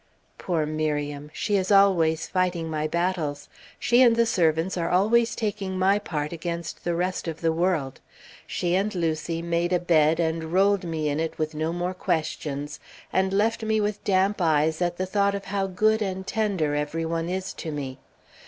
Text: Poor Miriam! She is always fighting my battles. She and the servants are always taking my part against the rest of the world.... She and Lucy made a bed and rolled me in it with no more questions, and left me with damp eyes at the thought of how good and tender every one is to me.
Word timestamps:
Poor 0.39 0.65
Miriam! 0.65 1.29
She 1.31 1.57
is 1.57 1.71
always 1.71 2.25
fighting 2.25 2.71
my 2.71 2.87
battles. 2.87 3.47
She 3.77 4.01
and 4.01 4.15
the 4.15 4.25
servants 4.25 4.75
are 4.75 4.89
always 4.89 5.35
taking 5.35 5.77
my 5.77 5.99
part 5.99 6.33
against 6.33 6.83
the 6.83 6.95
rest 6.95 7.27
of 7.27 7.41
the 7.41 7.51
world.... 7.51 8.01
She 8.47 8.73
and 8.73 8.95
Lucy 8.95 9.43
made 9.43 9.71
a 9.71 9.77
bed 9.79 10.19
and 10.19 10.45
rolled 10.51 10.83
me 10.85 11.07
in 11.07 11.19
it 11.19 11.37
with 11.37 11.53
no 11.53 11.71
more 11.71 11.93
questions, 11.93 12.79
and 13.13 13.31
left 13.31 13.61
me 13.63 13.79
with 13.79 14.03
damp 14.03 14.41
eyes 14.41 14.81
at 14.81 14.97
the 14.97 15.05
thought 15.05 15.35
of 15.35 15.45
how 15.45 15.67
good 15.67 16.01
and 16.01 16.25
tender 16.25 16.73
every 16.73 17.05
one 17.05 17.29
is 17.29 17.53
to 17.53 17.71
me. 17.71 17.99